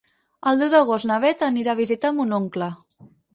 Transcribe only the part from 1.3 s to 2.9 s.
anirà a visitar mon oncle.